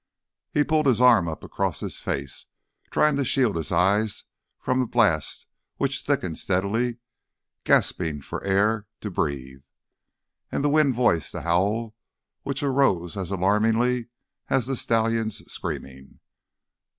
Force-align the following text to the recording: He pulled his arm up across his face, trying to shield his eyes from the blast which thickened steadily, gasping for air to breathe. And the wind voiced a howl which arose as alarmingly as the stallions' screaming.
He 0.51 0.63
pulled 0.63 0.87
his 0.87 0.99
arm 0.99 1.27
up 1.27 1.43
across 1.43 1.79
his 1.81 1.99
face, 1.99 2.47
trying 2.89 3.17
to 3.17 3.23
shield 3.23 3.55
his 3.55 3.71
eyes 3.71 4.23
from 4.59 4.79
the 4.79 4.87
blast 4.87 5.45
which 5.77 6.01
thickened 6.01 6.39
steadily, 6.39 6.97
gasping 7.65 8.23
for 8.23 8.43
air 8.43 8.87
to 9.01 9.11
breathe. 9.11 9.61
And 10.51 10.63
the 10.63 10.69
wind 10.69 10.95
voiced 10.95 11.35
a 11.35 11.41
howl 11.43 11.93
which 12.41 12.63
arose 12.63 13.15
as 13.15 13.29
alarmingly 13.29 14.07
as 14.49 14.65
the 14.65 14.75
stallions' 14.75 15.45
screaming. 15.53 16.19